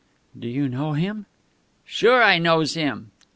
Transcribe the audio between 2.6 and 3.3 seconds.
him."